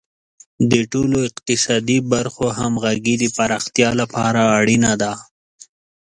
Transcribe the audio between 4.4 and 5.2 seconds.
اړینه ده.